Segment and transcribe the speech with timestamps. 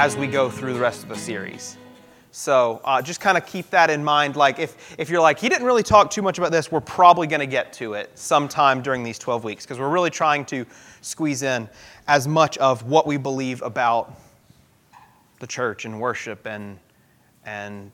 [0.00, 1.76] as we go through the rest of the series.
[2.30, 4.34] So uh, just kind of keep that in mind.
[4.34, 7.26] Like if, if you're like, he didn't really talk too much about this, we're probably
[7.26, 10.64] going to get to it sometime during these 12 weeks because we're really trying to
[11.02, 11.68] squeeze in
[12.08, 14.18] as much of what we believe about
[15.38, 16.78] the church and worship and,
[17.44, 17.92] and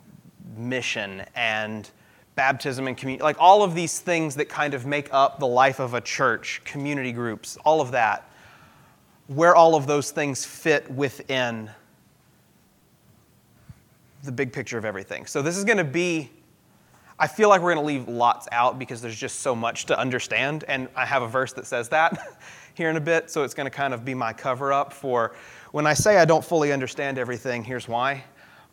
[0.57, 1.91] mission and
[2.37, 5.81] baptism and community, like all of these things that kind of make up the life
[5.81, 8.31] of a church, community groups, all of that,
[9.27, 11.69] where all of those things fit within
[14.27, 15.27] the big picture of everything.
[15.27, 16.31] So this is going to be
[17.19, 19.99] I feel like we're going to leave lots out because there's just so much to
[19.99, 22.39] understand and I have a verse that says that
[22.75, 25.35] here in a bit, so it's going to kind of be my cover up for
[25.73, 28.23] when I say I don't fully understand everything, here's why.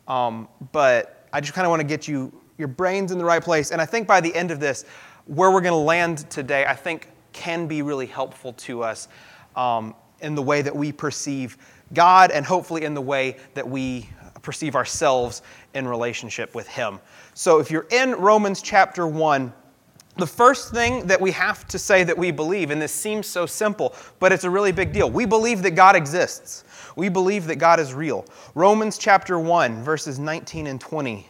[0.06, 3.42] Um, but I just kind of want to get you your brains in the right
[3.42, 4.84] place and I think by the end of this
[5.24, 9.08] where we're going to land today, I think can be really helpful to us
[9.56, 11.56] um, in the way that we perceive
[11.94, 14.08] God and hopefully in the way that we
[14.44, 15.42] perceive ourselves
[15.74, 17.00] in relationship with Him.
[17.34, 19.52] So if you're in Romans chapter 1,
[20.16, 23.46] the first thing that we have to say that we believe, and this seems so
[23.46, 25.10] simple, but it's a really big deal.
[25.10, 26.62] We believe that God exists.
[26.94, 28.24] We believe that God is real.
[28.54, 31.26] Romans chapter 1, verses 19 and 20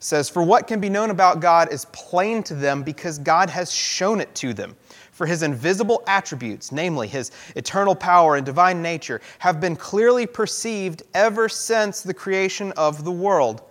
[0.00, 3.72] says, For what can be known about God is plain to them because God has
[3.72, 4.74] shown it to them.
[5.14, 11.04] For his invisible attributes, namely his eternal power and divine nature, have been clearly perceived
[11.14, 13.62] ever since the creation of the world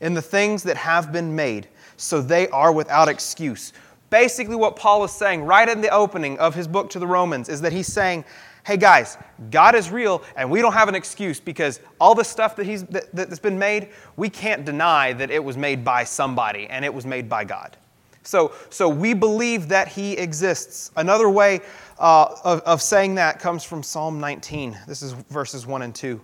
[0.00, 3.72] in the things that have been made, so they are without excuse.
[4.10, 7.48] Basically, what Paul is saying right in the opening of his book to the Romans
[7.48, 8.24] is that he's saying,
[8.66, 9.18] hey guys,
[9.52, 12.82] God is real and we don't have an excuse because all the stuff that he's,
[12.86, 16.92] that, that's been made, we can't deny that it was made by somebody and it
[16.92, 17.76] was made by God.
[18.22, 20.90] So, so we believe that he exists.
[20.96, 21.60] Another way
[21.98, 24.78] uh, of, of saying that comes from Psalm 19.
[24.86, 26.20] This is verses 1 and 2.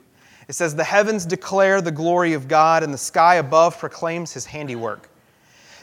[0.48, 4.44] It says, The heavens declare the glory of God, and the sky above proclaims his
[4.44, 5.08] handiwork.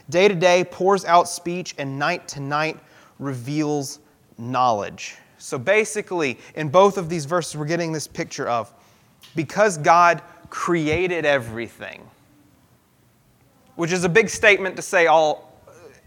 [0.10, 2.80] Day to day pours out speech, and night to night
[3.20, 4.00] reveals
[4.38, 5.16] knowledge.
[5.38, 8.72] So basically, in both of these verses, we're getting this picture of
[9.36, 12.08] because God created everything,
[13.76, 15.51] which is a big statement to say all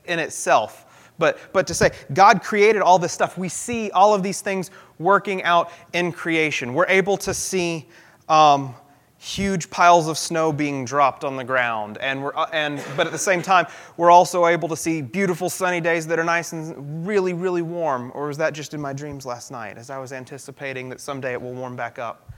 [0.06, 1.10] in itself.
[1.19, 3.38] But, but to say, God created all this stuff.
[3.38, 6.75] We see all of these things working out in creation.
[6.75, 7.87] We're able to see
[8.28, 8.75] um,
[9.19, 11.98] huge piles of snow being dropped on the ground.
[11.98, 13.66] And we're, uh, and, but at the same time,
[13.97, 18.10] we're also able to see beautiful sunny days that are nice and really, really warm.
[18.15, 21.32] Or was that just in my dreams last night as I was anticipating that someday
[21.32, 22.32] it will warm back up?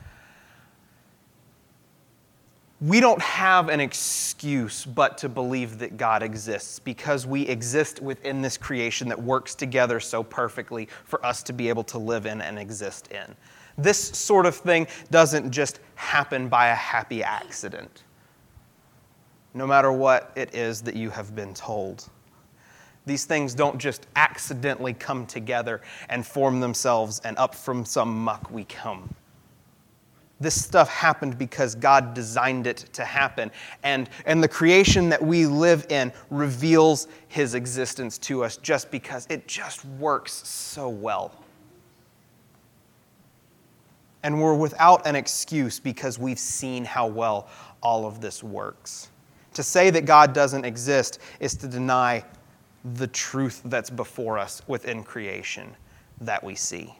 [2.80, 8.42] We don't have an excuse but to believe that God exists because we exist within
[8.42, 12.42] this creation that works together so perfectly for us to be able to live in
[12.42, 13.34] and exist in.
[13.78, 18.04] This sort of thing doesn't just happen by a happy accident,
[19.54, 22.08] no matter what it is that you have been told.
[23.06, 28.50] These things don't just accidentally come together and form themselves, and up from some muck
[28.50, 29.14] we come.
[30.38, 33.50] This stuff happened because God designed it to happen.
[33.82, 39.26] And, and the creation that we live in reveals his existence to us just because
[39.30, 41.32] it just works so well.
[44.22, 47.48] And we're without an excuse because we've seen how well
[47.82, 49.08] all of this works.
[49.54, 52.22] To say that God doesn't exist is to deny
[52.94, 55.74] the truth that's before us within creation
[56.20, 56.94] that we see.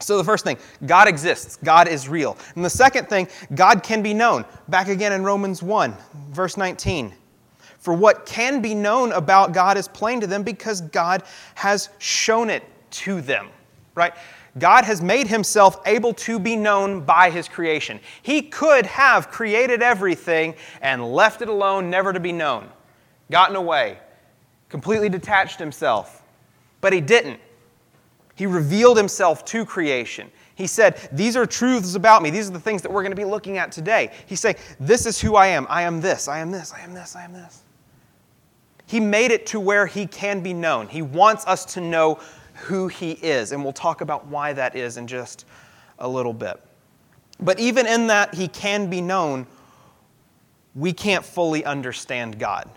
[0.00, 1.58] So, the first thing, God exists.
[1.62, 2.36] God is real.
[2.54, 4.44] And the second thing, God can be known.
[4.68, 5.94] Back again in Romans 1,
[6.30, 7.12] verse 19.
[7.78, 11.22] For what can be known about God is plain to them because God
[11.54, 13.48] has shown it to them.
[13.94, 14.12] Right?
[14.58, 18.00] God has made himself able to be known by his creation.
[18.22, 22.68] He could have created everything and left it alone, never to be known,
[23.30, 23.98] gotten away,
[24.68, 26.22] completely detached himself.
[26.80, 27.40] But he didn't.
[28.38, 30.30] He revealed himself to creation.
[30.54, 32.30] He said, These are truths about me.
[32.30, 34.12] These are the things that we're going to be looking at today.
[34.26, 35.66] He's saying, This is who I am.
[35.68, 36.28] I am this.
[36.28, 36.72] I am this.
[36.72, 37.16] I am this.
[37.16, 37.64] I am this.
[38.86, 40.86] He made it to where he can be known.
[40.86, 42.20] He wants us to know
[42.54, 43.50] who he is.
[43.50, 45.44] And we'll talk about why that is in just
[45.98, 46.62] a little bit.
[47.40, 49.48] But even in that he can be known,
[50.76, 52.70] we can't fully understand God.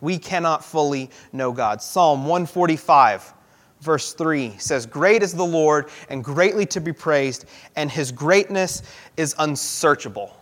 [0.00, 1.82] We cannot fully know God.
[1.82, 3.34] Psalm 145
[3.80, 7.46] verse 3 says, Great is the Lord and greatly to be praised,
[7.76, 8.82] and his greatness
[9.16, 10.36] is unsearchable.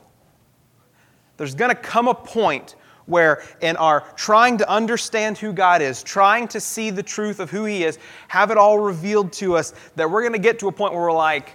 [1.37, 2.75] There's going to come a point
[3.07, 7.51] where, in our trying to understand who God is, trying to see the truth of
[7.51, 7.99] who he is,
[8.29, 11.03] have it all revealed to us, that we're going to get to a point where
[11.03, 11.55] we're like,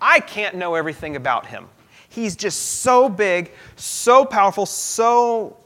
[0.00, 1.68] I can't know everything about him.
[2.08, 5.56] He's just so big, so powerful, so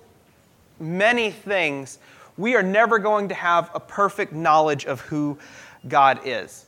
[0.79, 1.99] many things.
[2.37, 5.39] We are never going to have a perfect knowledge of who
[5.89, 6.67] God is.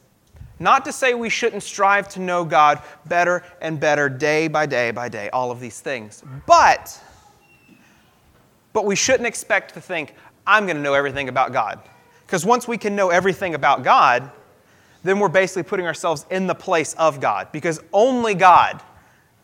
[0.58, 4.90] Not to say we shouldn't strive to know God better and better day by day
[4.90, 6.22] by day, all of these things.
[6.46, 7.00] But
[8.74, 10.14] but we shouldn't expect to think
[10.46, 11.80] I'm going to know everything about God.
[12.26, 14.30] Because once we can know everything about God,
[15.02, 17.48] then we're basically putting ourselves in the place of God.
[17.52, 18.82] Because only God,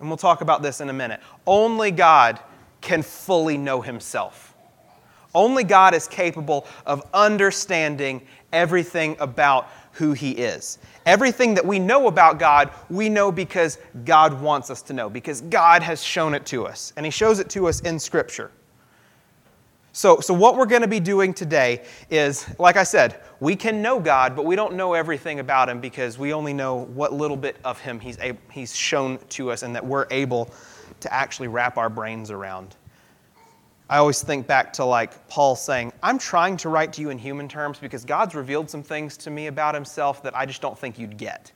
[0.00, 2.40] and we'll talk about this in a minute, only God
[2.80, 4.49] can fully know Himself.
[5.34, 8.22] Only God is capable of understanding
[8.52, 10.78] everything about who He is.
[11.06, 15.40] Everything that we know about God, we know because God wants us to know, because
[15.42, 16.92] God has shown it to us.
[16.96, 18.50] And He shows it to us in Scripture.
[19.92, 23.82] So, so what we're going to be doing today is, like I said, we can
[23.82, 27.36] know God, but we don't know everything about Him because we only know what little
[27.36, 30.50] bit of Him He's, able, he's shown to us and that we're able
[31.00, 32.76] to actually wrap our brains around.
[33.90, 37.18] I always think back to like Paul saying, I'm trying to write to you in
[37.18, 40.78] human terms because God's revealed some things to me about Himself that I just don't
[40.78, 41.50] think you'd get.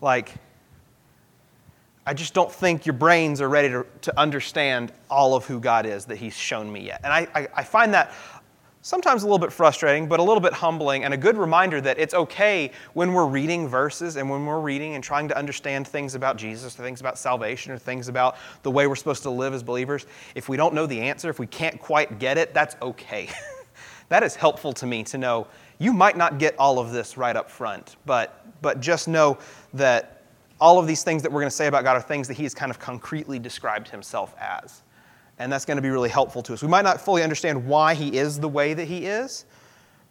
[0.00, 0.32] Like,
[2.06, 5.84] I just don't think your brains are ready to, to understand all of who God
[5.84, 7.02] is that He's shown me yet.
[7.04, 8.10] And I, I, I find that
[8.86, 11.98] sometimes a little bit frustrating, but a little bit humbling, and a good reminder that
[11.98, 16.14] it's okay when we're reading verses and when we're reading and trying to understand things
[16.14, 19.54] about Jesus, or things about salvation, or things about the way we're supposed to live
[19.54, 20.06] as believers.
[20.36, 23.28] If we don't know the answer, if we can't quite get it, that's okay.
[24.08, 25.48] that is helpful to me to know
[25.80, 29.36] you might not get all of this right up front, but, but just know
[29.74, 30.22] that
[30.60, 32.44] all of these things that we're going to say about God are things that He
[32.44, 34.84] has kind of concretely described Himself as.
[35.38, 36.62] And that's going to be really helpful to us.
[36.62, 39.44] We might not fully understand why He is the way that He is,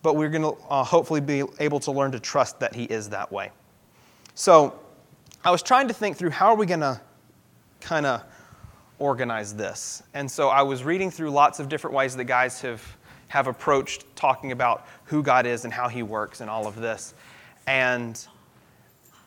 [0.01, 3.10] but we're going to uh, hopefully be able to learn to trust that He is
[3.10, 3.51] that way.
[4.36, 4.80] So
[5.44, 7.01] I was trying to think through how are we going to
[7.81, 8.24] kind of
[9.00, 10.04] organize this.
[10.13, 12.81] And so I was reading through lots of different ways that guys have,
[13.28, 17.13] have approached talking about who God is and how He works and all of this.
[17.68, 18.25] And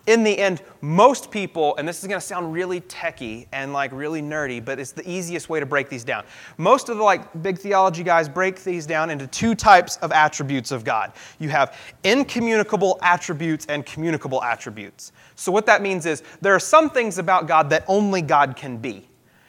[0.06, 3.92] in the end, most people, and this is going to sound really techy and like
[3.92, 6.24] really nerdy, but it's the easiest way to break these down.
[6.56, 10.72] Most of the like big theology guys break these down into two types of attributes
[10.72, 11.12] of God.
[11.38, 15.12] You have incommunicable attributes and communicable attributes.
[15.34, 18.78] So what that means is there are some things about God that only God can
[18.78, 19.08] be.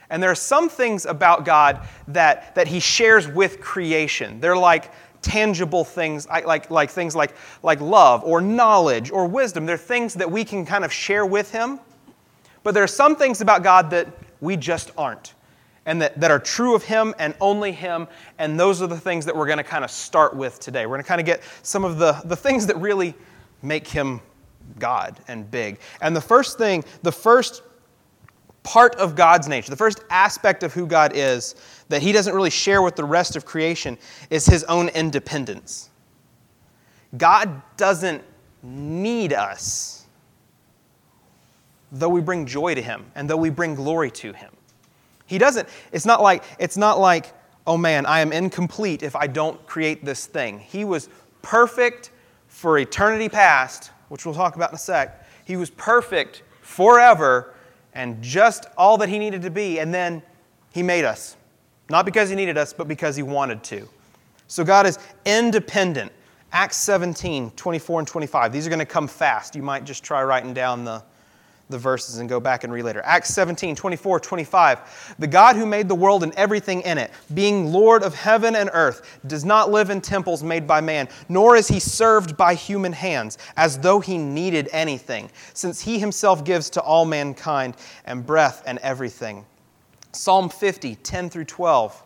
[0.10, 4.40] And there are some things about God that, that he shares with creation.
[4.40, 7.34] They're like tangible things like, like things like,
[7.64, 9.66] like love or knowledge or wisdom.
[9.66, 11.80] They're things that we can kind of share with Him.
[12.64, 14.08] But there are some things about God that
[14.42, 15.34] we just aren't
[15.86, 18.08] and that, that are true of Him and only Him.
[18.38, 20.86] And those are the things that we're going to kind of start with today.
[20.86, 23.16] We're going to kind of get some of the, the things that really
[23.62, 24.22] make Him
[24.78, 25.80] God and big.
[26.02, 27.64] And the first thing, the first
[28.64, 31.56] part of God's nature, the first aspect of who God is
[31.90, 33.98] that he doesn't really share with the rest of creation
[34.30, 35.90] is his own independence.
[37.18, 38.24] God doesn't
[38.62, 40.06] need us,
[41.92, 44.52] though we bring joy to him and though we bring glory to him.
[45.26, 47.34] He doesn't, it's not like, it's not like,
[47.66, 50.60] oh man, I am incomplete if I don't create this thing.
[50.60, 51.10] He was
[51.42, 52.12] perfect
[52.48, 55.26] for eternity past, which we'll talk about in a sec.
[55.46, 57.54] He was perfect forever
[58.00, 60.24] and just all that he needed to be, and then
[60.72, 61.36] he made us.
[61.90, 63.90] Not because he needed us, but because he wanted to.
[64.48, 66.14] So God is independent.
[66.54, 68.54] Acts 17, 24 and 25.
[68.54, 69.54] These are going to come fast.
[69.54, 71.04] You might just try writing down the,
[71.70, 73.02] the verses and go back and read later.
[73.06, 75.16] Acts 17, 24, 25.
[75.20, 78.70] The God who made the world and everything in it, being Lord of heaven and
[78.74, 82.92] earth, does not live in temples made by man, nor is he served by human
[82.92, 88.64] hands, as though he needed anything, since he himself gives to all mankind and breath
[88.66, 89.46] and everything.
[90.12, 92.04] Psalm 50, 10 through 12.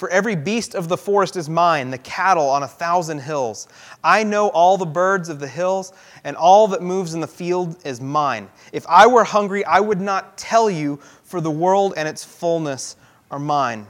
[0.00, 3.68] For every beast of the forest is mine, the cattle on a thousand hills.
[4.02, 5.92] I know all the birds of the hills,
[6.24, 8.48] and all that moves in the field is mine.
[8.72, 12.96] If I were hungry, I would not tell you, for the world and its fullness
[13.30, 13.86] are mine.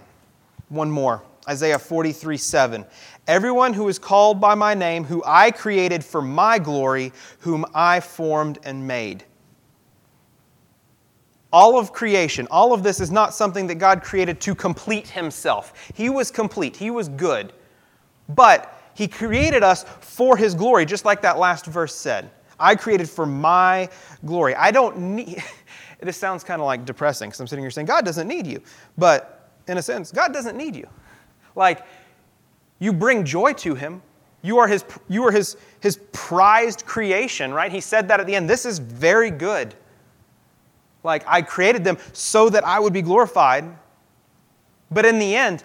[0.68, 2.84] One more Isaiah 43, 7.
[3.28, 8.00] Everyone who is called by my name, who I created for my glory, whom I
[8.00, 9.22] formed and made.
[11.52, 15.90] All of creation, all of this is not something that God created to complete himself.
[15.95, 17.52] He was complete, he was good.
[18.28, 22.30] But he created us for his glory, just like that last verse said.
[22.59, 23.88] I created for my
[24.25, 24.54] glory.
[24.54, 25.42] I don't need,
[26.00, 28.61] this sounds kind of like depressing because I'm sitting here saying, God doesn't need you.
[28.99, 30.87] But in a sense, God doesn't need you.
[31.57, 31.85] Like,
[32.78, 34.02] you bring joy to him,
[34.42, 37.73] You are his, you are his, his prized creation, right?
[37.73, 38.49] He said that at the end.
[38.49, 39.75] This is very good.
[41.02, 43.64] Like, I created them so that I would be glorified.
[44.90, 45.64] But in the end,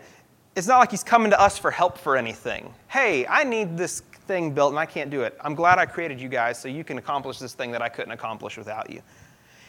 [0.55, 2.73] it's not like he's coming to us for help for anything.
[2.87, 5.37] Hey, I need this thing built and I can't do it.
[5.41, 8.11] I'm glad I created you guys so you can accomplish this thing that I couldn't
[8.11, 9.01] accomplish without you.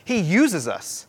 [0.05, 1.07] He uses us.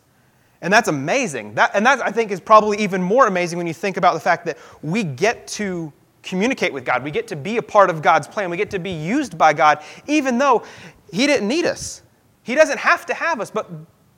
[0.60, 1.54] And that's amazing.
[1.54, 4.20] That, and that, I think, is probably even more amazing when you think about the
[4.20, 5.92] fact that we get to
[6.24, 7.04] communicate with God.
[7.04, 8.50] We get to be a part of God's plan.
[8.50, 10.64] We get to be used by God, even though
[11.12, 12.02] He didn't need us.
[12.42, 13.70] He doesn't have to have us, but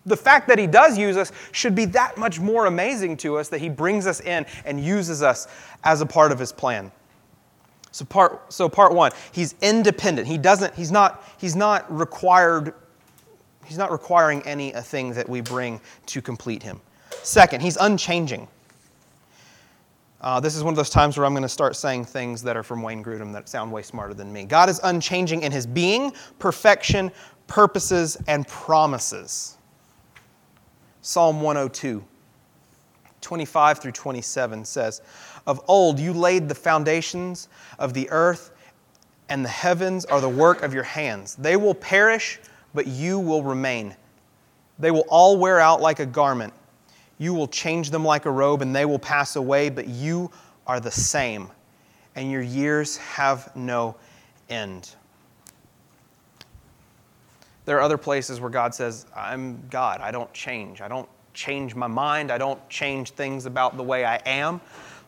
[0.07, 3.49] the fact that He does use us should be that much more amazing to us
[3.49, 5.47] that He brings us in and uses us
[5.85, 6.90] as a part of His plan.
[7.92, 10.28] So part, so part one, he's independent.
[10.28, 12.75] He doesn't, he's not, he's not required,
[13.64, 16.80] he's not requiring any a thing that we bring to complete him.
[17.23, 18.47] Second, he's unchanging.
[20.21, 22.57] Uh, this is one of those times where I'm going to start saying things that
[22.57, 24.45] are from Wayne Grudem that sound way smarter than me.
[24.45, 27.11] God is unchanging in his being, perfection,
[27.47, 29.57] purposes, and promises.
[31.02, 32.04] Psalm 102,
[33.21, 35.02] 25 through 27 says,
[35.47, 38.50] Of old you laid the foundations of the earth,
[39.28, 41.37] and the heavens are the work of your hands.
[41.37, 42.40] They will perish,
[42.75, 43.97] but you will remain.
[44.78, 46.52] They will all wear out like a garment.
[47.19, 50.30] You will change them like a robe, and they will pass away, but you
[50.66, 51.49] are the same,
[52.14, 53.97] and your years have no
[54.49, 54.95] end.
[57.71, 60.00] There are other places where God says, I'm God.
[60.00, 60.81] I don't change.
[60.81, 62.33] I don't change my mind.
[62.33, 64.61] I don't change things about the way I am.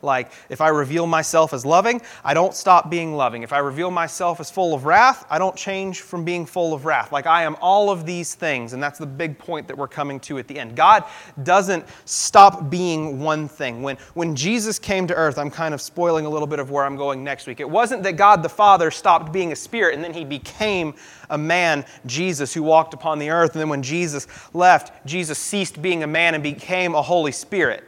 [0.02, 3.42] Like, if I reveal myself as loving, I don't stop being loving.
[3.42, 6.84] If I reveal myself as full of wrath, I don't change from being full of
[6.84, 7.12] wrath.
[7.12, 10.18] Like, I am all of these things, and that's the big point that we're coming
[10.20, 10.76] to at the end.
[10.76, 11.04] God
[11.42, 13.82] doesn't stop being one thing.
[13.82, 16.84] When, when Jesus came to earth, I'm kind of spoiling a little bit of where
[16.84, 17.60] I'm going next week.
[17.60, 20.94] It wasn't that God the Father stopped being a spirit and then he became
[21.30, 23.52] a man, Jesus, who walked upon the earth.
[23.52, 27.84] And then when Jesus left, Jesus ceased being a man and became a Holy Spirit.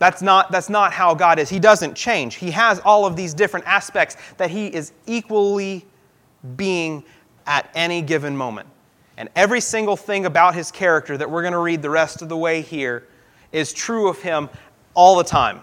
[0.00, 1.50] That's not, that's not how God is.
[1.50, 2.36] He doesn't change.
[2.36, 5.84] He has all of these different aspects that He is equally
[6.56, 7.04] being
[7.46, 8.66] at any given moment.
[9.18, 12.30] And every single thing about His character that we're going to read the rest of
[12.30, 13.06] the way here
[13.52, 14.48] is true of Him
[14.94, 15.60] all the time.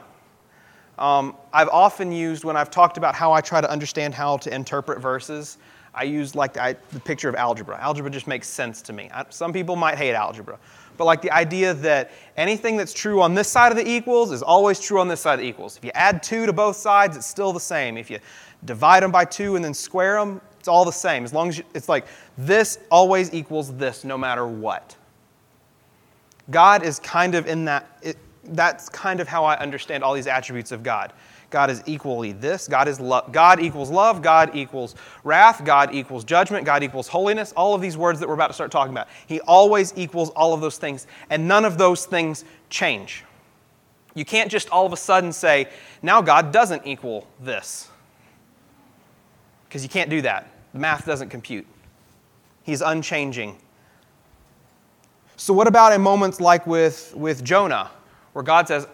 [1.00, 4.53] Um, I've often used, when I've talked about how I try to understand how to
[4.53, 5.58] interpret verses,
[5.96, 7.79] I use like I, the picture of algebra.
[7.82, 9.10] Algebra just makes sense to me.
[9.12, 10.60] I, some people might hate algebra
[10.98, 14.42] but like the idea that anything that's true on this side of the equals is
[14.42, 15.77] always true on this side of the equals.
[15.77, 17.98] If you add 2 to both sides, it's still the same.
[17.98, 18.20] If you
[18.66, 21.24] divide them by 2 and then square them, it's all the same.
[21.24, 24.96] As long as you, it's like this always equals this no matter what.
[26.50, 30.27] God is kind of in that, it, that's kind of how I understand all these
[30.27, 31.13] attributes of God.
[31.50, 32.68] God is equally this.
[32.68, 34.22] God, is lo- God equals love.
[34.22, 35.63] God equals wrath.
[35.63, 36.66] God equals judgment.
[36.66, 37.54] God equals holiness.
[37.56, 39.08] All of these words that we're about to start talking about.
[39.27, 43.24] He always equals all of those things, and none of those things change.
[44.13, 45.70] You can't just all of a sudden say,
[46.01, 47.88] now God doesn't equal this.
[49.70, 50.48] Because you can't do that.
[50.74, 51.68] The math doesn't compute.
[52.63, 53.58] He's unchanging.
[55.38, 57.92] So, what about in moments like with, with Jonah,
[58.34, 58.88] where God says,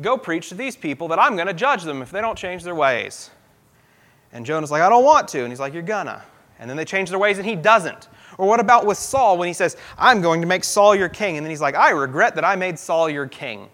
[0.00, 2.62] Go preach to these people that I'm going to judge them if they don't change
[2.62, 3.30] their ways.
[4.32, 5.40] And Jonah's like, I don't want to.
[5.40, 6.22] And he's like, You're gonna.
[6.58, 8.08] And then they change their ways and he doesn't.
[8.38, 11.36] Or what about with Saul when he says, I'm going to make Saul your king?
[11.36, 13.68] And then he's like, I regret that I made Saul your king.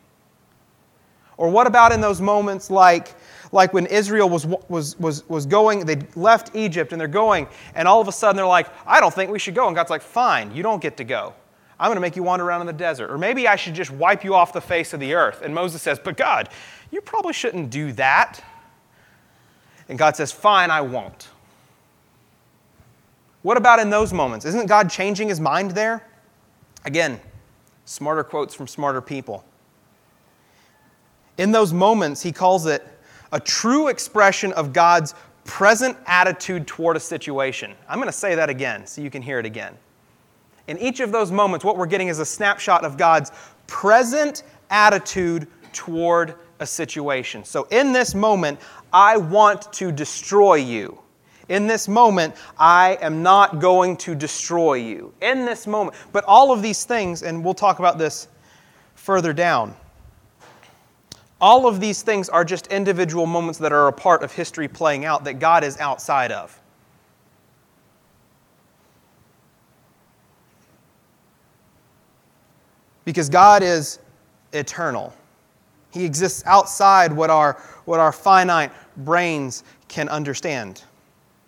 [1.36, 3.14] Or what about in those moments like,
[3.52, 7.86] like when Israel was, was, was, was going, they left Egypt and they're going, and
[7.86, 9.66] all of a sudden they're like, I don't think we should go.
[9.66, 11.34] And God's like, Fine, you don't get to go.
[11.78, 13.10] I'm going to make you wander around in the desert.
[13.10, 15.42] Or maybe I should just wipe you off the face of the earth.
[15.42, 16.48] And Moses says, But God,
[16.90, 18.42] you probably shouldn't do that.
[19.88, 21.28] And God says, Fine, I won't.
[23.42, 24.44] What about in those moments?
[24.46, 26.04] Isn't God changing his mind there?
[26.84, 27.20] Again,
[27.84, 29.44] smarter quotes from smarter people.
[31.38, 32.84] In those moments, he calls it
[33.32, 35.14] a true expression of God's
[35.44, 37.74] present attitude toward a situation.
[37.88, 39.76] I'm going to say that again so you can hear it again.
[40.68, 43.30] In each of those moments, what we're getting is a snapshot of God's
[43.66, 47.44] present attitude toward a situation.
[47.44, 48.58] So, in this moment,
[48.92, 50.98] I want to destroy you.
[51.48, 55.12] In this moment, I am not going to destroy you.
[55.20, 55.96] In this moment.
[56.12, 58.26] But all of these things, and we'll talk about this
[58.94, 59.76] further down,
[61.40, 65.04] all of these things are just individual moments that are a part of history playing
[65.04, 66.60] out that God is outside of.
[73.06, 74.00] Because God is
[74.52, 75.14] eternal.
[75.90, 77.54] He exists outside what our,
[77.86, 80.82] what our finite brains can understand.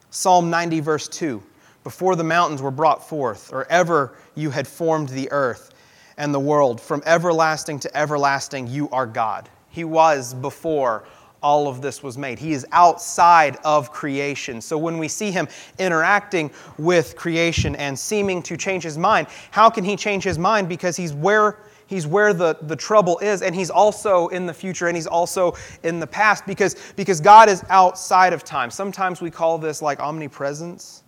[0.08, 1.42] Psalm 90, verse 2
[1.84, 5.74] Before the mountains were brought forth, or ever you had formed the earth
[6.16, 9.48] and the world, from everlasting to everlasting, you are God.
[9.68, 11.04] He was before
[11.42, 12.38] all of this was made.
[12.38, 14.60] He is outside of creation.
[14.60, 19.70] So when we see him interacting with creation and seeming to change his mind, how
[19.70, 20.68] can he change his mind?
[20.68, 24.86] Because he's where he's where the, the trouble is, and he's also in the future
[24.86, 28.70] and he's also in the past because, because God is outside of time.
[28.70, 31.02] Sometimes we call this like omnipresence.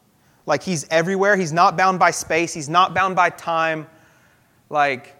[0.46, 1.37] Like he's everywhere.
[1.37, 3.87] He's not bound by space, he's not bound by time.
[4.70, 5.16] Like,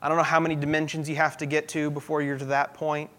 [0.00, 2.74] I don't know how many dimensions you have to get to before you're to that
[2.74, 3.10] point.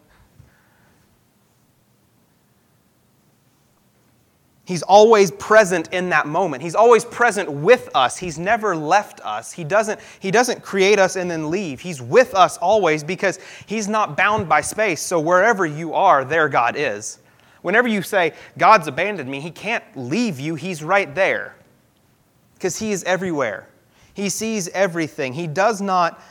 [4.66, 6.64] He's always present in that moment.
[6.64, 8.18] He's always present with us.
[8.18, 9.52] He's never left us.
[9.52, 11.82] He doesn't, he doesn't create us and then leave.
[11.82, 15.02] He's with us always because He's not bound by space.
[15.02, 17.20] So wherever you are, there God is.
[17.62, 20.56] Whenever you say, God's abandoned me, He can't leave you.
[20.56, 21.56] He's right there
[22.54, 23.68] because He is everywhere.
[24.14, 25.34] He sees everything.
[25.34, 26.22] He does not,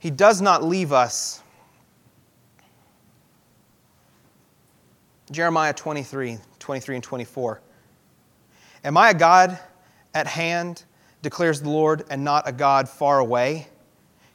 [0.00, 1.40] he does not leave us.
[5.30, 7.60] Jeremiah 23, 23 and 24.
[8.86, 9.58] Am I a God
[10.14, 10.84] at hand,
[11.20, 13.66] declares the Lord, and not a God far away?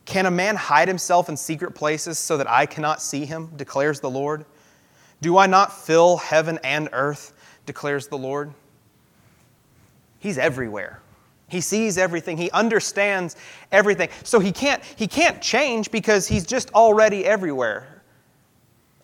[0.04, 4.02] Can a man hide himself in secret places so that I cannot see him, declares
[4.02, 4.44] the Lord?
[5.22, 7.32] Do I not fill heaven and earth,
[7.66, 8.52] declares the Lord?
[10.20, 11.00] He's everywhere.
[11.48, 12.36] He sees everything.
[12.36, 13.38] He understands
[13.72, 14.10] everything.
[14.24, 17.91] So he can't, he can't change because he's just already everywhere.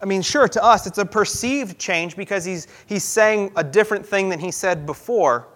[0.01, 4.06] I mean, sure, to us, it's a perceived change because he's, he's saying a different
[4.06, 5.48] thing than he said before.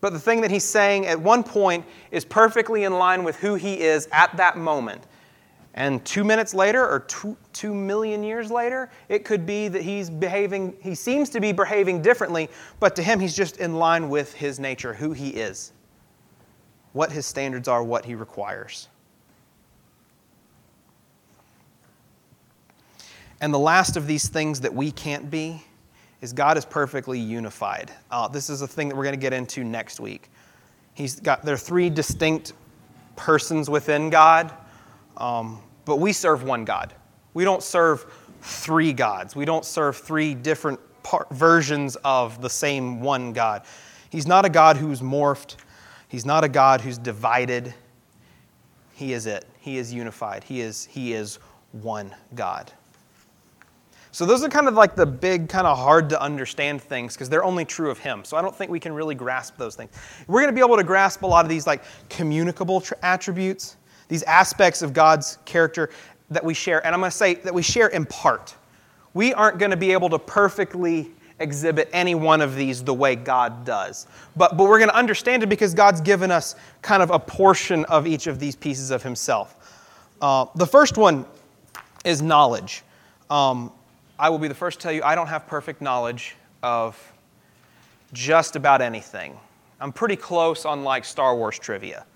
[0.00, 3.54] But the thing that he's saying at one point is perfectly in line with who
[3.54, 5.02] he is at that moment.
[5.74, 10.08] And two minutes later, or two, two million years later, it could be that he's
[10.08, 14.32] behaving, he seems to be behaving differently, but to him, he's just in line with
[14.34, 15.72] his nature, who he is,
[16.92, 18.88] what his standards are, what he requires.
[23.44, 25.62] And the last of these things that we can't be
[26.22, 27.92] is God is perfectly unified.
[28.10, 30.30] Uh, this is a thing that we're going to get into next week.
[30.94, 32.54] He's got there are three distinct
[33.16, 34.50] persons within God,
[35.18, 36.94] um, but we serve one God.
[37.34, 38.06] We don't serve
[38.40, 39.36] three gods.
[39.36, 43.64] We don't serve three different part, versions of the same one God.
[44.08, 45.56] He's not a God who's morphed.
[46.08, 47.74] He's not a God who's divided.
[48.94, 49.44] He is it.
[49.60, 50.44] He is unified.
[50.44, 51.38] He is, he is
[51.72, 52.72] one God.
[54.14, 57.28] So those are kind of like the big, kind of hard to understand things because
[57.28, 58.24] they're only true of him.
[58.24, 59.90] So I don't think we can really grasp those things.
[60.28, 63.76] We're going to be able to grasp a lot of these like communicable tr- attributes,
[64.06, 65.90] these aspects of God's character
[66.30, 66.78] that we share.
[66.86, 68.54] And I'm going to say that we share in part.
[69.14, 73.16] We aren't going to be able to perfectly exhibit any one of these the way
[73.16, 74.06] God does.
[74.36, 77.84] But, but we're going to understand it because God's given us kind of a portion
[77.86, 80.06] of each of these pieces of Himself.
[80.22, 81.26] Uh, the first one
[82.04, 82.84] is knowledge.
[83.28, 83.72] Um,
[84.18, 87.12] I will be the first to tell you I don't have perfect knowledge of
[88.12, 89.38] just about anything.
[89.80, 92.06] I'm pretty close on like Star Wars trivia,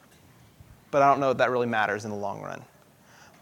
[0.91, 2.63] but I don't know if that really matters in the long run.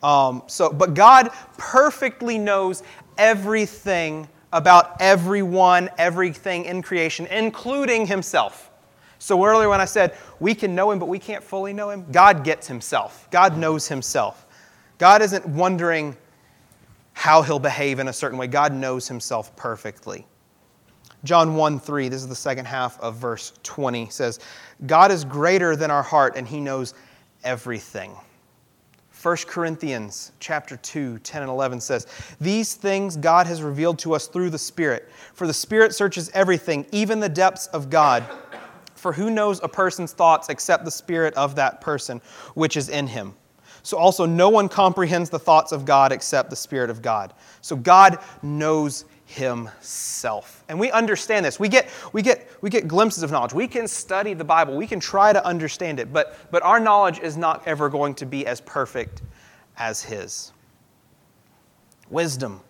[0.03, 2.83] Um, so, but God perfectly knows
[3.19, 8.71] everything about everyone, everything in creation, including Himself.
[9.19, 12.07] So earlier when I said we can know Him, but we can't fully know Him,
[12.11, 13.29] God gets Himself.
[13.31, 14.47] God knows Himself.
[14.99, 16.17] God isn't wondering
[17.17, 18.47] how he'll behave in a certain way.
[18.47, 20.27] God knows himself perfectly.
[21.25, 24.39] John 1 3, this is the second half of verse 20, says,
[24.85, 26.93] God is greater than our heart and he knows
[27.43, 28.15] everything.
[29.23, 32.07] 1 Corinthians chapter 2, 10 and 11 says,
[32.39, 35.09] These things God has revealed to us through the Spirit.
[35.33, 38.27] For the Spirit searches everything, even the depths of God.
[38.95, 42.21] For who knows a person's thoughts except the Spirit of that person
[42.53, 43.35] which is in him?
[43.87, 47.33] So also, no one comprehends the thoughts of God except the Spirit of God.
[47.61, 50.65] So God knows himself.
[50.69, 51.61] And we understand this.
[51.61, 53.55] We get, we, get, we get glimpses of knowledge.
[53.55, 54.77] We can study the Bible.
[54.77, 56.13] We can try to understand it.
[56.13, 59.23] But, but our knowledge is not ever going to be as perfect
[59.77, 60.51] as his.
[62.11, 62.63] Wisdom.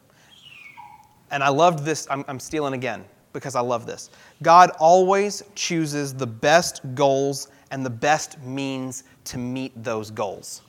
[1.30, 2.06] And I loved this.
[2.10, 4.10] I'm, I'm stealing again because I love this.
[4.42, 10.60] God always chooses the best goals and the best means to meet those goals.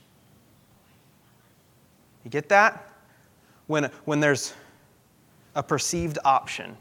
[2.28, 2.86] You get that?
[3.68, 4.54] When, when there's
[5.56, 6.76] a perceived option,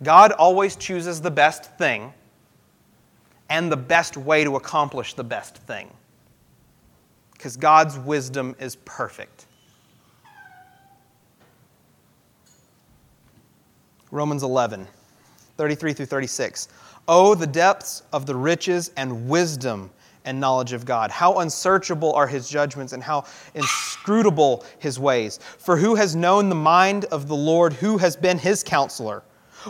[0.00, 2.12] God always chooses the best thing
[3.50, 5.90] and the best way to accomplish the best thing.
[7.32, 9.46] Because God's wisdom is perfect.
[14.12, 14.86] Romans 11,
[15.56, 16.68] 33 through 36.
[17.08, 19.90] Oh, the depths of the riches and wisdom
[20.28, 21.10] and knowledge of God.
[21.10, 25.40] How unsearchable are his judgments and how inscrutable his ways.
[25.58, 27.72] For who has known the mind of the Lord?
[27.72, 29.22] Who has been his counselor?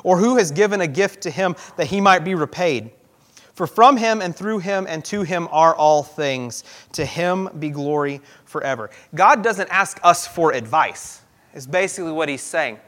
[0.02, 2.90] Or who has given a gift to him that he might be repaid?
[3.54, 6.64] For from him and through him and to him are all things.
[6.92, 8.90] To him be glory forever.
[9.14, 11.22] God doesn't ask us for advice,
[11.54, 12.78] is basically what he's saying.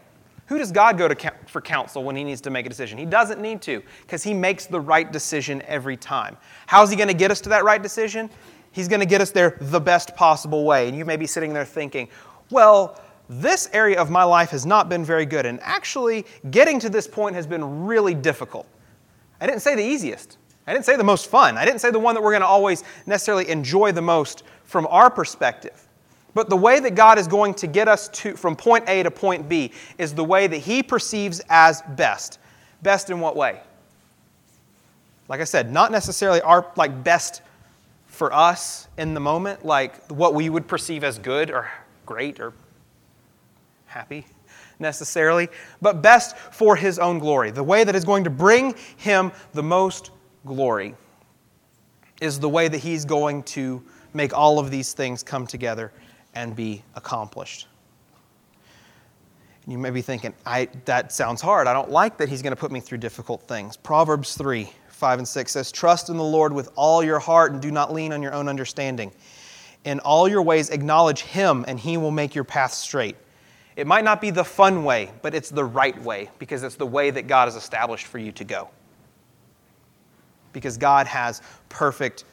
[0.51, 2.99] Who does God go to for counsel when he needs to make a decision?
[2.99, 6.37] He doesn't need to because he makes the right decision every time.
[6.67, 8.29] How's he going to get us to that right decision?
[8.73, 10.89] He's going to get us there the best possible way.
[10.89, 12.09] And you may be sitting there thinking,
[12.51, 15.47] well, this area of my life has not been very good.
[15.47, 18.67] And actually, getting to this point has been really difficult.
[19.41, 20.37] I didn't say the easiest.
[20.67, 21.59] I didn't say the most fun.
[21.59, 24.89] I didn't say the one that we're going to always necessarily enjoy the most from
[24.89, 25.87] our perspective.
[26.35, 29.11] But the way that God is going to get us to, from point A to
[29.11, 32.39] point B is the way that He perceives as best.
[32.83, 33.61] Best in what way?
[35.29, 37.43] Like I said, not necessarily our like best
[38.07, 41.71] for us in the moment, like what we would perceive as good or
[42.07, 42.53] great or
[43.87, 44.27] happy
[44.79, 45.49] necessarily,
[45.83, 47.51] but best for His own glory.
[47.51, 50.11] The way that is going to bring Him the most
[50.47, 50.95] glory
[52.21, 53.83] is the way that He's going to
[54.15, 55.93] make all of these things come together
[56.35, 57.67] and be accomplished.
[59.67, 61.67] You may be thinking, I, that sounds hard.
[61.67, 63.77] I don't like that he's going to put me through difficult things.
[63.77, 67.63] Proverbs 3 5 and 6 says, Trust in the Lord with all your heart and
[67.63, 69.13] do not lean on your own understanding.
[69.85, 73.17] In all your ways, acknowledge him, and he will make your path straight.
[73.77, 76.87] It might not be the fun way, but it's the right way because it's the
[76.87, 78.69] way that God has established for you to go.
[80.53, 81.41] Because God has
[81.71, 82.25] perfect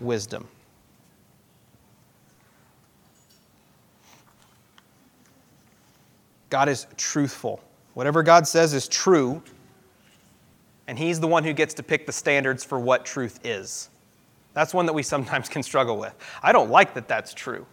[0.00, 0.48] wisdom.
[6.50, 7.60] God is truthful.
[7.94, 9.42] Whatever God says is true,
[10.86, 13.90] and He's the one who gets to pick the standards for what truth is.
[14.54, 16.14] That's one that we sometimes can struggle with.
[16.42, 17.66] I don't like that that's true.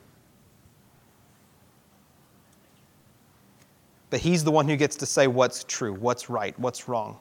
[4.10, 7.18] But He's the one who gets to say what's true, what's right, what's wrong.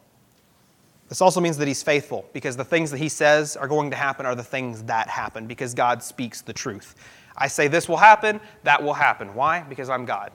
[1.09, 3.97] This also means that He's faithful because the things that He says are going to
[3.97, 6.95] happen are the things that happen because God speaks the truth.
[7.37, 9.35] I say this will happen, that will happen.
[9.35, 9.63] Why?
[9.63, 10.33] Because I'm God.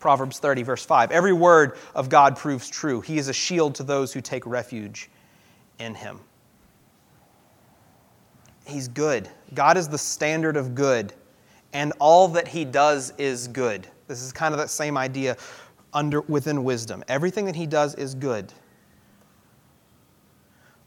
[0.00, 1.12] Proverbs 30, verse 5.
[1.12, 3.00] Every word of God proves true.
[3.00, 5.10] He is a shield to those who take refuge
[5.78, 6.18] in him.
[8.66, 9.28] He's good.
[9.54, 11.12] God is the standard of good,
[11.72, 13.86] and all that he does is good.
[14.08, 15.36] This is kind of that same idea
[15.92, 17.04] under, within wisdom.
[17.08, 18.52] Everything that he does is good.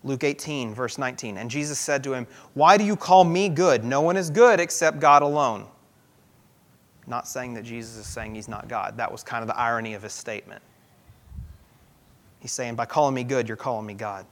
[0.04, 1.38] Luke 18, verse 19.
[1.38, 3.84] And Jesus said to him, Why do you call me good?
[3.84, 5.68] No one is good except God alone.
[7.06, 8.98] Not saying that Jesus is saying he's not God.
[8.98, 10.62] That was kind of the irony of his statement.
[12.40, 14.26] He's saying, by calling me good, you're calling me God.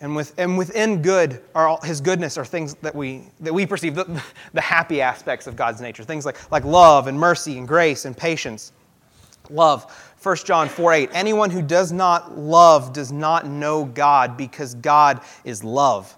[0.00, 3.94] And, with, and within good, are his goodness are things that we, that we perceive,
[3.94, 6.04] the, the happy aspects of God's nature.
[6.04, 8.72] Things like, like love and mercy and grace and patience.
[9.50, 10.14] Love.
[10.22, 11.10] 1 John 4 8.
[11.12, 16.16] Anyone who does not love does not know God because God is love.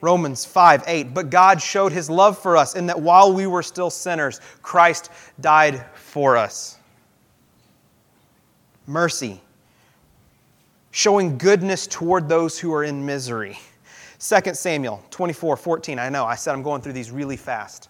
[0.00, 1.14] Romans 5 8.
[1.14, 5.10] But God showed his love for us in that while we were still sinners, Christ
[5.40, 6.78] died for us.
[8.86, 9.40] Mercy,
[10.90, 13.58] showing goodness toward those who are in misery.
[14.18, 15.98] 2 Samuel 24 14.
[15.98, 17.88] I know, I said I'm going through these really fast.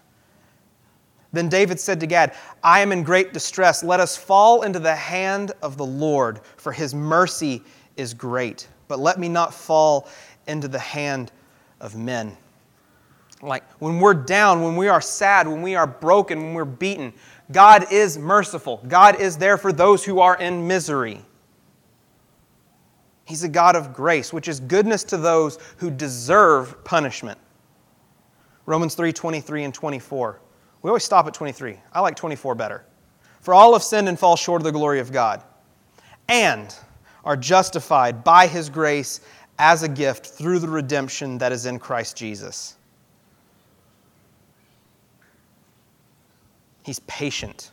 [1.33, 3.83] Then David said to Gad, I am in great distress.
[3.83, 7.61] Let us fall into the hand of the Lord, for his mercy
[7.97, 8.67] is great.
[8.87, 10.07] But let me not fall
[10.47, 11.31] into the hand
[11.79, 12.35] of men.
[13.41, 17.13] Like when we're down, when we are sad, when we are broken, when we're beaten,
[17.51, 18.83] God is merciful.
[18.87, 21.21] God is there for those who are in misery.
[23.25, 27.37] He's a God of grace, which is goodness to those who deserve punishment.
[28.65, 30.39] Romans 3 23 and 24.
[30.81, 31.77] We always stop at 23.
[31.93, 32.85] I like 24 better.
[33.41, 35.43] For all have sinned and fall short of the glory of God,
[36.27, 36.73] and
[37.23, 39.21] are justified by his grace
[39.59, 42.75] as a gift through the redemption that is in Christ Jesus.
[46.83, 47.71] He's patient,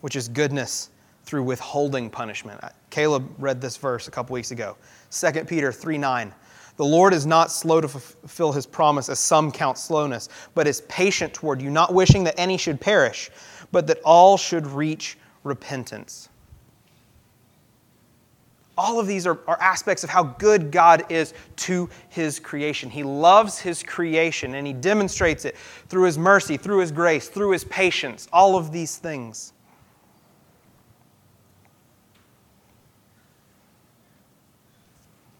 [0.00, 0.90] which is goodness
[1.24, 2.62] through withholding punishment.
[2.62, 4.76] Uh, Caleb read this verse a couple weeks ago.
[5.10, 6.34] 2 Peter 3 9.
[6.76, 10.80] The Lord is not slow to fulfill his promise, as some count slowness, but is
[10.82, 13.30] patient toward you, not wishing that any should perish,
[13.70, 16.28] but that all should reach repentance.
[18.76, 22.90] All of these are, are aspects of how good God is to his creation.
[22.90, 25.56] He loves his creation and he demonstrates it
[25.88, 29.52] through his mercy, through his grace, through his patience, all of these things.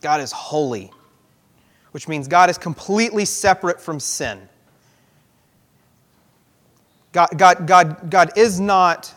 [0.00, 0.92] God is holy,
[1.92, 4.48] which means God is completely separate from sin.
[7.10, 9.14] God, God, God, God is not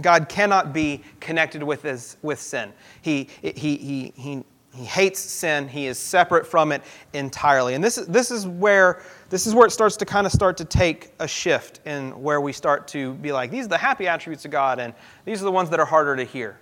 [0.00, 2.72] God cannot be connected with, his, with sin.
[3.00, 5.68] He, he, he, he, he hates sin.
[5.68, 6.82] He is separate from it
[7.12, 7.74] entirely.
[7.74, 10.58] And this is, this is where this is where it starts to kind of start
[10.58, 14.06] to take a shift in where we start to be like, these are the happy
[14.06, 14.92] attributes of God, and
[15.24, 16.58] these are the ones that are harder to hear.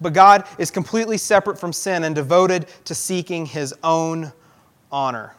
[0.00, 4.32] But God is completely separate from sin and devoted to seeking his own
[4.90, 5.34] honor.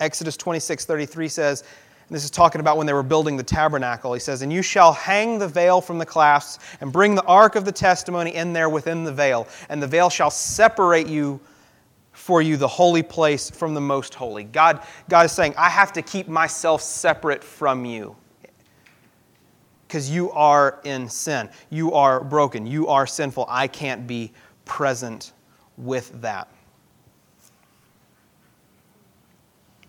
[0.00, 1.66] Exodus 26 33 says, and
[2.10, 4.14] this is talking about when they were building the tabernacle.
[4.14, 7.54] He says, And you shall hang the veil from the clasps and bring the ark
[7.54, 9.46] of the testimony in there within the veil.
[9.68, 11.38] And the veil shall separate you
[12.12, 14.44] for you the holy place from the most holy.
[14.44, 18.16] God, God is saying, I have to keep myself separate from you
[19.86, 21.48] because you are in sin.
[21.70, 22.66] You are broken.
[22.66, 23.46] You are sinful.
[23.48, 24.32] I can't be
[24.64, 25.32] present
[25.76, 26.48] with that.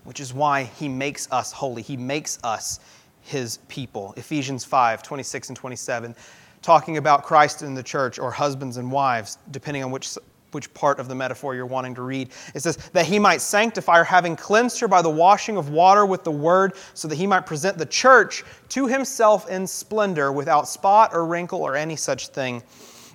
[0.03, 1.81] Which is why he makes us holy.
[1.81, 2.79] He makes us
[3.21, 4.13] his people.
[4.17, 6.15] Ephesians 5 26 and 27,
[6.61, 10.17] talking about Christ in the church or husbands and wives, depending on which,
[10.51, 12.29] which part of the metaphor you're wanting to read.
[12.55, 16.05] It says, That he might sanctify her, having cleansed her by the washing of water
[16.05, 20.67] with the word, so that he might present the church to himself in splendor, without
[20.67, 22.63] spot or wrinkle or any such thing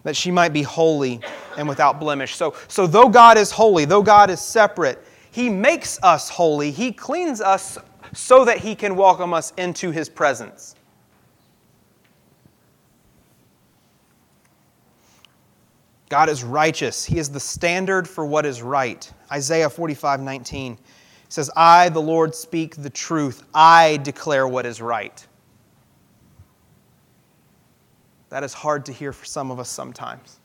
[0.04, 1.20] that she might be holy
[1.56, 2.36] and without blemish.
[2.36, 5.02] So, so though God is holy, though God is separate,
[5.34, 6.70] he makes us holy.
[6.70, 7.76] He cleans us
[8.12, 10.76] so that He can welcome us into His presence.
[16.08, 17.04] God is righteous.
[17.04, 19.12] He is the standard for what is right.
[19.32, 20.78] Isaiah 45 19
[21.28, 23.42] says, I, the Lord, speak the truth.
[23.52, 25.26] I declare what is right.
[28.28, 30.38] That is hard to hear for some of us sometimes.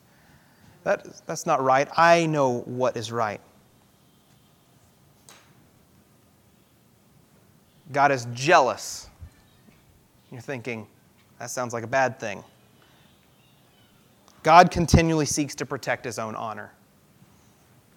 [0.82, 1.86] That, that's not right.
[1.96, 3.40] I know what is right.
[7.92, 9.08] God is jealous.
[10.30, 10.86] You're thinking,
[11.38, 12.44] that sounds like a bad thing.
[14.42, 16.72] God continually seeks to protect his own honor.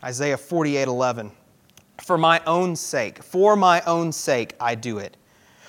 [0.03, 1.31] Isaiah 48 11.
[2.03, 5.15] For my own sake, for my own sake, I do it.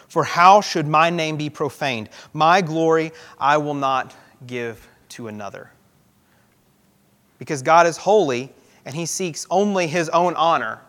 [0.08, 2.08] For how should my name be profaned?
[2.32, 4.14] My glory I will not
[4.46, 5.70] give to another.
[7.38, 8.52] Because God is holy
[8.84, 10.80] and he seeks only his own honor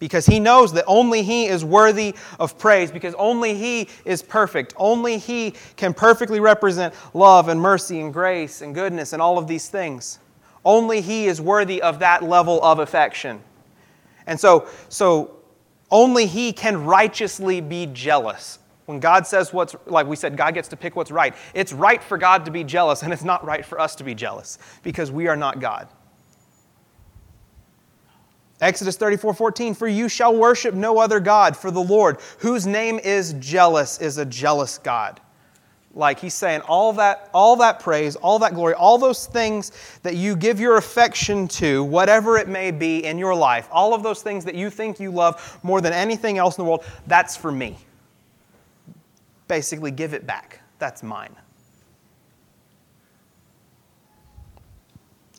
[0.00, 4.74] because he knows that only he is worthy of praise, because only he is perfect.
[4.76, 9.46] Only he can perfectly represent love and mercy and grace and goodness and all of
[9.46, 10.18] these things.
[10.64, 13.40] Only he is worthy of that level of affection.
[14.26, 15.36] And so, so
[15.90, 18.58] only he can righteously be jealous.
[18.86, 21.34] When God says what's, like we said, God gets to pick what's right.
[21.54, 24.14] It's right for God to be jealous, and it's not right for us to be
[24.14, 25.88] jealous because we are not God.
[28.60, 32.98] Exodus 34 14, for you shall worship no other God, for the Lord, whose name
[32.98, 35.20] is jealous, is a jealous God.
[35.92, 40.14] Like he's saying, all that, all that praise, all that glory, all those things that
[40.14, 44.22] you give your affection to, whatever it may be in your life, all of those
[44.22, 47.50] things that you think you love more than anything else in the world, that's for
[47.50, 47.76] me.
[49.48, 50.60] Basically, give it back.
[50.78, 51.34] That's mine.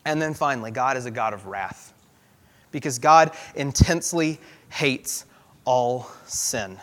[0.03, 1.93] And then finally, God is a God of wrath
[2.71, 5.25] because God intensely hates
[5.65, 6.79] all sin.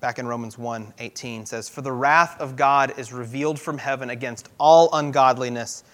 [0.00, 4.10] Back in Romans 1 18 says, For the wrath of God is revealed from heaven
[4.10, 5.84] against all ungodliness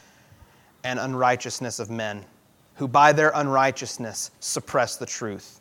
[0.84, 2.24] and unrighteousness of men,
[2.74, 5.60] who by their unrighteousness suppress the truth.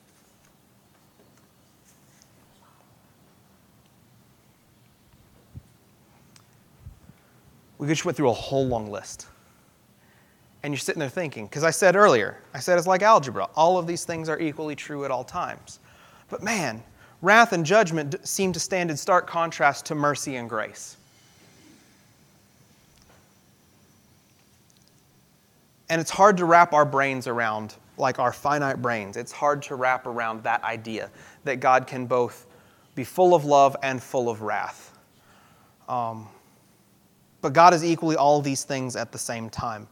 [7.77, 9.27] We just went through a whole long list
[10.63, 13.47] and you're sitting there thinking, because I said earlier, I said it's like algebra.
[13.55, 15.79] All of these things are equally true at all times.
[16.29, 16.83] But man,
[17.21, 20.97] wrath and judgment seem to stand in stark contrast to mercy and grace.
[25.89, 29.75] And it's hard to wrap our brains around, like our finite brains, it's hard to
[29.75, 31.09] wrap around that idea
[31.43, 32.45] that God can both
[32.95, 34.97] be full of love and full of wrath.
[35.89, 36.27] Um,
[37.41, 39.87] but God is equally all these things at the same time.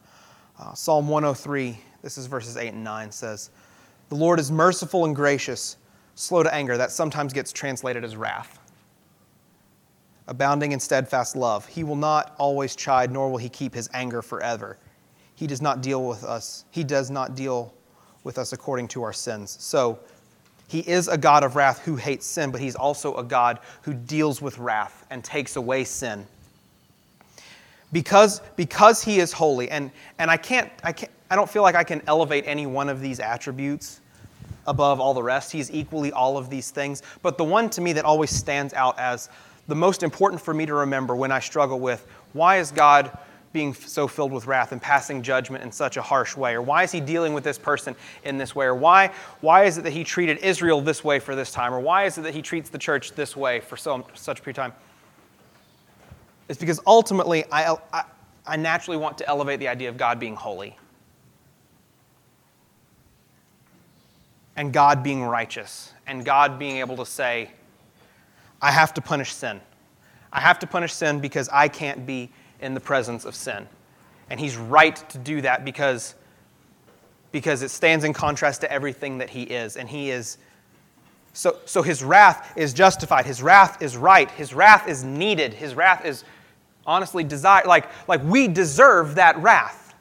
[0.60, 3.50] Uh, Psalm 103, this is verses 8 and 9, says,
[4.10, 5.78] The Lord is merciful and gracious,
[6.16, 6.76] slow to anger.
[6.76, 8.60] That sometimes gets translated as wrath.
[10.28, 11.66] abounding in steadfast love.
[11.66, 14.78] He will not always chide, nor will he keep his anger forever.
[15.34, 16.66] He does not deal with us.
[16.70, 17.74] He does not deal
[18.24, 19.58] with us according to our sins.
[19.60, 20.00] So,
[20.68, 23.94] he is a God of wrath who hates sin, but he's also a God who
[23.94, 26.28] deals with wrath and takes away sin.
[27.92, 31.76] Because, because he is holy, and, and I, can't, I, can't, I don't feel like
[31.76, 34.02] I can elevate any one of these attributes
[34.68, 35.52] above all the rest.
[35.52, 37.02] He's equally all of these things.
[37.22, 39.30] But the one to me that always stands out as
[39.68, 43.18] the most important for me to remember when I struggle with why is God
[43.52, 46.54] being so filled with wrath and passing judgment in such a harsh way?
[46.54, 48.68] Or why is he dealing with this person in this way?
[48.68, 51.74] Or why, why is it that he treated Israel this way for this time?
[51.74, 54.44] Or why is it that he treats the church this way for so, such a
[54.44, 54.74] period of time?
[56.50, 58.04] It's because ultimately I, I,
[58.46, 60.76] I naturally want to elevate the idea of God being holy
[64.58, 67.52] and God being righteous and God being able to say,
[68.62, 69.62] I have to punish sin.
[70.34, 73.68] I have to punish sin because I can't be in the presence of sin.
[74.30, 76.16] And he's right to do that because,
[77.32, 79.78] because it stands in contrast to everything that he is.
[79.78, 80.38] And he is.
[81.34, 83.26] So, so his wrath is justified.
[83.26, 84.30] His wrath is right.
[84.32, 85.54] His wrath is needed.
[85.54, 86.26] His wrath is
[86.90, 89.94] honestly desire, Like, like we deserve that wrath.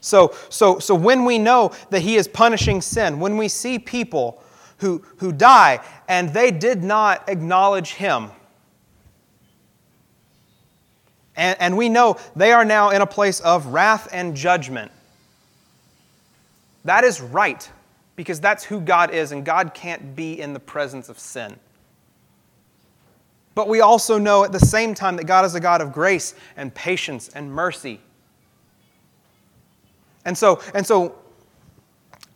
[0.00, 4.42] So, so, so when we know that he is punishing sin, when we see people
[4.78, 8.30] who, who die and they did not acknowledge him,
[11.36, 14.92] and, and we know they are now in a place of wrath and judgment.
[16.84, 17.68] That is right,
[18.14, 21.56] because that's who God is, and God can't be in the presence of sin.
[23.54, 26.34] But we also know at the same time that God is a God of grace
[26.56, 28.00] and patience and mercy.
[30.24, 31.16] And so, and so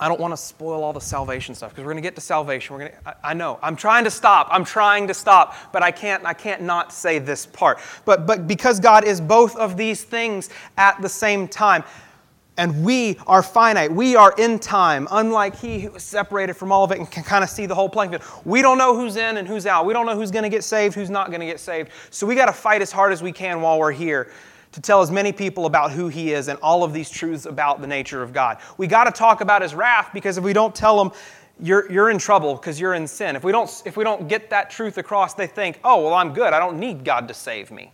[0.00, 2.20] I don't want to spoil all the salvation stuff because we're going to get to
[2.20, 2.74] salvation.
[2.74, 3.58] We're going to, I, I, know.
[3.62, 4.46] I'm trying to stop.
[4.50, 7.80] I'm trying to stop, but I can't I can't not say this part.
[8.04, 11.82] But but because God is both of these things at the same time,
[12.58, 13.90] and we are finite.
[13.90, 17.22] We are in time, unlike he who is separated from all of it and can
[17.22, 18.22] kind of see the whole playing field.
[18.44, 19.86] We don't know who's in and who's out.
[19.86, 21.90] We don't know who's going to get saved, who's not going to get saved.
[22.10, 24.30] So we got to fight as hard as we can while we're here
[24.72, 27.80] to tell as many people about who he is and all of these truths about
[27.80, 28.58] the nature of God.
[28.76, 31.16] We got to talk about his wrath because if we don't tell them,
[31.60, 33.34] you're, you're in trouble because you're in sin.
[33.34, 36.32] If we, don't, if we don't get that truth across, they think, oh, well, I'm
[36.32, 36.52] good.
[36.52, 37.92] I don't need God to save me.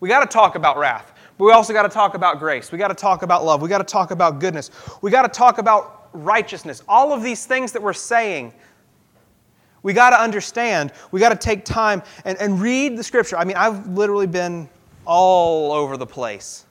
[0.00, 2.72] We got to talk about wrath, but we also got to talk about grace.
[2.72, 3.62] We got to talk about love.
[3.62, 4.70] We got to talk about goodness.
[5.00, 6.82] We got to talk about righteousness.
[6.88, 8.52] All of these things that we're saying,
[9.82, 10.92] we got to understand.
[11.12, 13.38] We got to take time and, and read the scripture.
[13.38, 14.68] I mean, I've literally been
[15.04, 16.66] all over the place.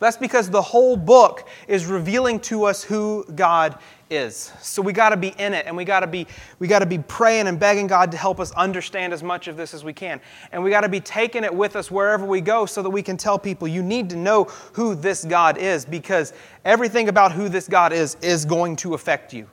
[0.00, 3.78] That's because the whole book is revealing to us who God
[4.10, 4.52] is.
[4.60, 6.26] So we got to be in it and we got to be
[6.60, 9.56] we got to be praying and begging God to help us understand as much of
[9.56, 10.20] this as we can.
[10.52, 13.02] And we got to be taking it with us wherever we go so that we
[13.02, 16.32] can tell people you need to know who this God is because
[16.64, 19.48] everything about who this God is is going to affect you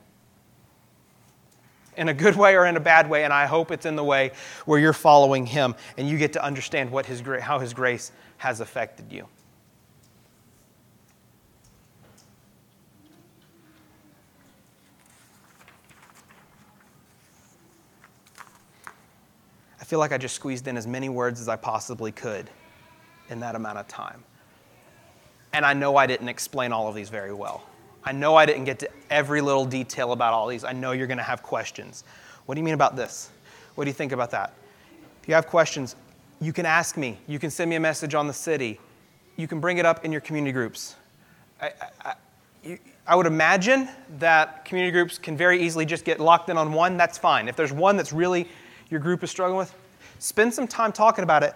[1.97, 4.03] in a good way or in a bad way, and I hope it's in the
[4.03, 4.31] way
[4.65, 8.60] where you're following Him and you get to understand what his, how His grace has
[8.60, 9.25] affected you.
[19.86, 22.50] I feel like I just squeezed in as many words as I possibly could
[23.30, 24.24] in that amount of time.
[25.54, 27.62] And I know I didn't explain all of these very well.
[28.04, 30.63] I know I didn't get to every little detail about all these.
[30.63, 32.04] I know you're going to have questions.
[32.48, 33.30] What do you mean about this?
[33.76, 34.54] What do you think about that?
[35.21, 35.95] If you have questions,
[36.41, 37.19] you can ask me.
[37.28, 38.80] You can send me a message on the city.
[39.36, 40.95] You can bring it up in your community groups.
[41.62, 41.69] I,
[42.04, 46.74] I, I would imagine that community groups can very easily just get locked in on
[46.74, 46.98] one.
[46.98, 47.48] That's fine.
[47.48, 48.48] If there's one that's really
[48.89, 49.74] your group is struggling with,
[50.19, 51.56] spend some time talking about it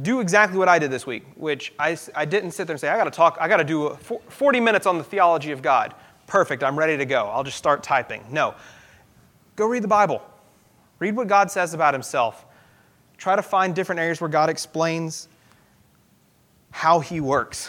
[0.00, 2.88] do exactly what I did this week, which I, I didn't sit there and say,
[2.88, 3.90] I got to talk, I got to do
[4.28, 5.94] 40 minutes on the theology of God.
[6.26, 7.26] Perfect, I'm ready to go.
[7.26, 8.24] I'll just start typing.
[8.30, 8.54] No.
[9.54, 10.22] Go read the Bible.
[10.98, 12.46] Read what God says about himself.
[13.18, 15.28] Try to find different areas where God explains
[16.70, 17.68] how he works.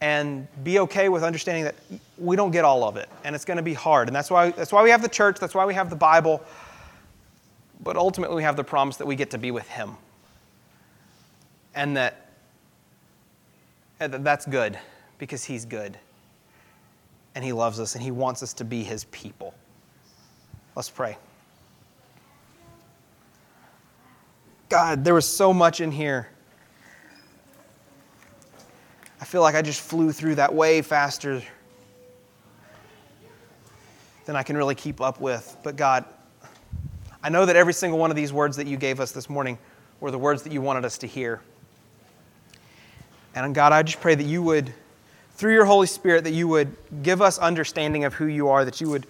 [0.00, 1.76] And be okay with understanding that
[2.18, 4.08] we don't get all of it, and it's going to be hard.
[4.08, 6.42] And that's why, that's why we have the church, that's why we have the Bible.
[7.84, 9.96] But ultimately, we have the promise that we get to be with him
[11.74, 12.30] and that,
[14.00, 14.78] and that that's good
[15.18, 15.98] because He's good
[17.34, 19.54] and He loves us and He wants us to be His people.
[20.76, 21.16] Let's pray.
[24.68, 26.28] God, there was so much in here.
[29.20, 31.42] I feel like I just flew through that way faster
[34.26, 35.56] than I can really keep up with.
[35.62, 36.04] But God,
[37.24, 39.56] I know that every single one of these words that you gave us this morning
[39.98, 41.40] were the words that you wanted us to hear.
[43.34, 44.74] And God, I just pray that you would,
[45.32, 48.78] through your Holy Spirit, that you would give us understanding of who you are, that
[48.78, 49.06] you would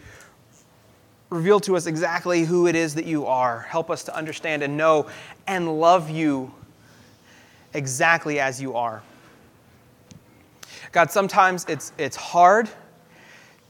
[1.28, 3.62] reveal to us exactly who it is that you are.
[3.62, 5.08] Help us to understand and know
[5.48, 6.54] and love you
[7.74, 9.02] exactly as you are.
[10.92, 12.68] God, sometimes it's, it's hard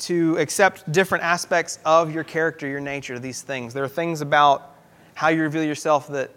[0.07, 3.73] to accept different aspects of your character, your nature, these things.
[3.73, 4.75] There are things about
[5.15, 6.31] how you reveal yourself that,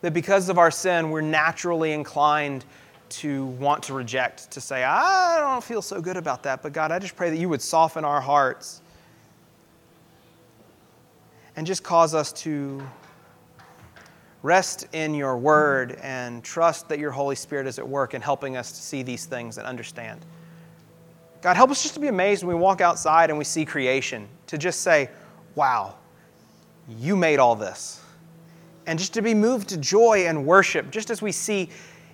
[0.00, 2.64] that because of our sin, we're naturally inclined
[3.10, 6.62] to want to reject, to say, I don't feel so good about that.
[6.62, 8.80] But God, I just pray that you would soften our hearts
[11.56, 12.82] and just cause us to
[14.42, 18.56] rest in your word and trust that your Holy Spirit is at work in helping
[18.56, 20.24] us to see these things and understand.
[21.40, 24.28] God, help us just to be amazed when we walk outside and we see creation,
[24.48, 25.08] to just say,
[25.54, 25.94] wow,
[26.88, 28.02] you made all this.
[28.86, 31.68] And just to be moved to joy and worship, just as we see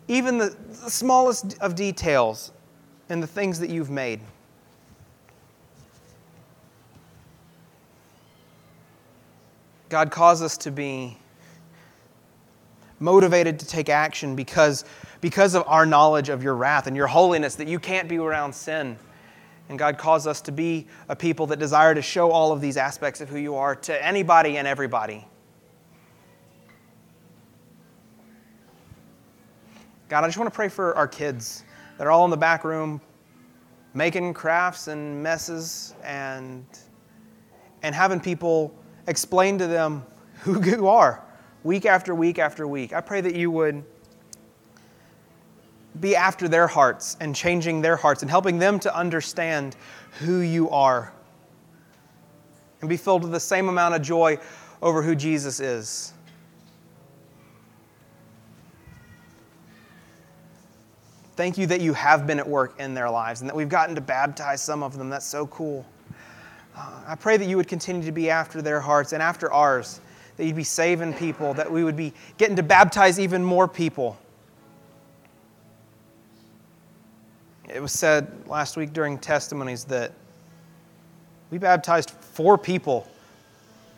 [0.08, 2.52] even the, the smallest of details
[3.08, 4.20] in the things that you've made.
[9.88, 11.16] God, cause us to be
[12.98, 14.84] motivated to take action because,
[15.20, 18.52] because of our knowledge of your wrath and your holiness, that you can't be around
[18.52, 18.98] sin.
[19.68, 22.76] And God calls us to be a people that desire to show all of these
[22.76, 25.26] aspects of who you are to anybody and everybody.
[30.08, 31.64] God, I just want to pray for our kids
[31.96, 33.00] that are all in the back room
[33.94, 36.66] making crafts and messes and,
[37.82, 38.74] and having people
[39.06, 40.04] explain to them
[40.40, 41.24] who you are
[41.62, 42.92] week after week after week.
[42.92, 43.82] I pray that you would
[46.00, 49.76] be after their hearts and changing their hearts and helping them to understand
[50.20, 51.12] who you are
[52.80, 54.38] and be filled with the same amount of joy
[54.82, 56.12] over who Jesus is.
[61.36, 63.94] Thank you that you have been at work in their lives and that we've gotten
[63.96, 65.08] to baptize some of them.
[65.10, 65.84] That's so cool.
[66.76, 70.00] Uh, I pray that you would continue to be after their hearts and after ours,
[70.36, 74.16] that you'd be saving people, that we would be getting to baptize even more people.
[77.74, 80.12] It was said last week during testimonies that
[81.50, 83.04] we baptized four people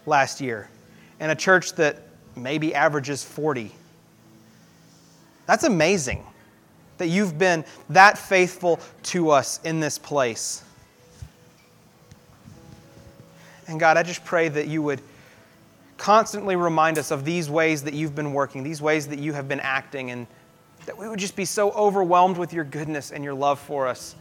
[0.07, 0.71] last year
[1.21, 1.99] in a church that
[2.35, 3.71] maybe averages 40.
[5.45, 6.25] That's amazing
[6.97, 10.65] that you've been that faithful to us in this place.
[13.69, 15.03] And God, I just pray that you would
[15.99, 19.49] constantly remind us of these ways that you've been working, these ways that you have
[19.49, 20.27] been acting, and
[20.87, 24.17] that we would just be so overwhelmed with your goodness and your love for us,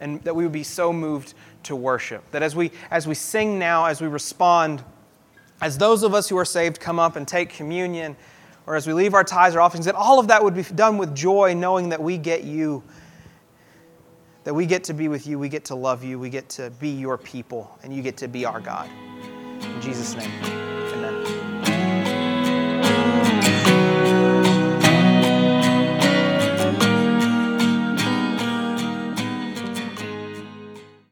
[0.00, 1.34] and that we would be so moved
[1.64, 2.22] to worship.
[2.30, 4.82] That as we, as we sing now, as we respond,
[5.60, 8.16] as those of us who are saved come up and take communion,
[8.66, 10.98] or as we leave our tithes or offerings, that all of that would be done
[10.98, 12.82] with joy, knowing that we get you,
[14.44, 16.70] that we get to be with you, we get to love you, we get to
[16.78, 18.88] be your people, and you get to be our God.
[19.60, 20.81] In Jesus' name.